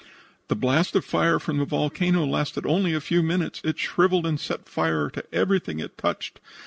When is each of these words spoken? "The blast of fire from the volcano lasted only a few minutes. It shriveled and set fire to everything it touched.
"The 0.47 0.55
blast 0.55 0.95
of 0.95 1.05
fire 1.05 1.37
from 1.39 1.59
the 1.59 1.65
volcano 1.65 2.25
lasted 2.25 2.65
only 2.65 2.95
a 2.95 2.99
few 2.99 3.21
minutes. 3.21 3.61
It 3.63 3.77
shriveled 3.77 4.25
and 4.25 4.39
set 4.39 4.67
fire 4.67 5.11
to 5.11 5.23
everything 5.31 5.79
it 5.79 5.95
touched. 5.95 6.39